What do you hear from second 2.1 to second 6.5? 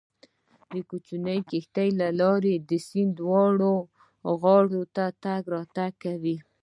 لارې د سیند دواړو غاړو ته تګ راتګ کوي